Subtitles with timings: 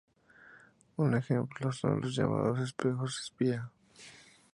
[0.97, 3.69] Un ejemplo son los llamados espejos-espía.